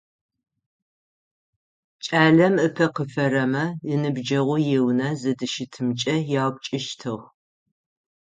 [2.03, 3.63] Кӏалэм ыпэ кифэрэмэ
[3.93, 7.25] иныбджэгъу иунэ зыдыщытымкӏэ яупчӏыщтыгъ.